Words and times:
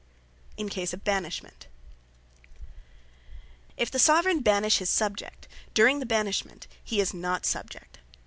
In 0.57 0.67
Case 0.67 0.93
Of 0.93 1.03
Banishment 1.03 1.67
If 3.77 3.91
the 3.91 3.99
Soveraign 3.99 4.39
Banish 4.41 4.79
his 4.79 4.89
Subject; 4.89 5.47
during 5.75 5.99
the 5.99 6.07
Banishment, 6.07 6.65
he 6.83 6.99
is 6.99 7.13
not 7.13 7.45
Subject. 7.45 7.99